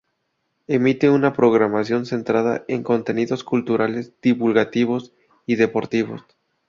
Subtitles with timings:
[0.65, 5.13] Emite una programación centrada en contenidos culturales, divulgativos
[5.45, 6.23] y deportivos.